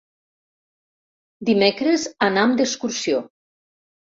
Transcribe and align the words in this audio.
Dimecres 1.51 2.07
anam 2.29 2.57
d'excursió. 2.63 3.21